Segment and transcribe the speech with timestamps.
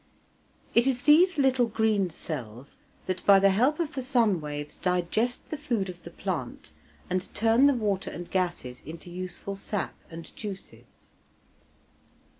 [0.73, 5.49] It is these little green cells that by the help of the sun waves digest
[5.51, 6.71] the food of the plant
[7.07, 11.11] and turn the water and gases into useful sap and juices.